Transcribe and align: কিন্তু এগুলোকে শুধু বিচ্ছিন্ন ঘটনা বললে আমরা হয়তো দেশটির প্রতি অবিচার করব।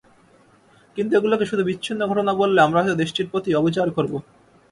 কিন্তু 0.97 1.11
এগুলোকে 1.15 1.45
শুধু 1.51 1.63
বিচ্ছিন্ন 1.69 2.01
ঘটনা 2.11 2.31
বললে 2.41 2.59
আমরা 2.61 2.79
হয়তো 2.79 2.99
দেশটির 3.01 3.29
প্রতি 3.31 3.49
অবিচার 3.55 3.87
করব। 3.97 4.13